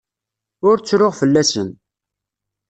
Ur 0.67 0.75
ttruɣ 0.79 1.13
fell-asen. 1.19 1.69